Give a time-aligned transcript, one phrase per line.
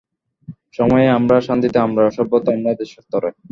[0.71, 3.29] সমরে আমরা, শান্তিতে আমরা, সর্বত্র আমরা দেশের তরে।